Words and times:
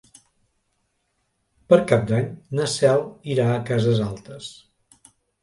Per 1.73 1.79
Cap 1.91 2.07
d'Any 2.13 2.25
na 2.61 2.67
Cel 2.77 3.05
irà 3.35 3.47
a 3.53 3.61
Cases 3.69 4.03
Altes. 4.09 4.51